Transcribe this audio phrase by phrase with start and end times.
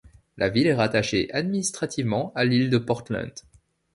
[0.35, 3.31] La ville est rattachée administrativement à l'île de Portland.